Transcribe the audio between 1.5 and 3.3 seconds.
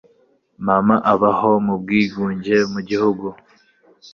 mu bwigunge mu gihugu.